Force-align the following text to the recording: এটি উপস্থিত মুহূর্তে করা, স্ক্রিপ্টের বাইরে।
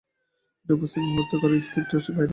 এটি 0.61 0.71
উপস্থিত 0.73 1.03
মুহূর্তে 1.07 1.35
করা, 1.41 1.55
স্ক্রিপ্টের 1.59 2.01
বাইরে। 2.09 2.29